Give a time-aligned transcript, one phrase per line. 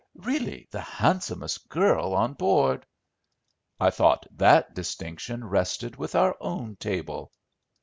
[0.17, 2.87] Really the handsomest girl on board."
[3.79, 7.31] "I thought that distinction rested with our own table."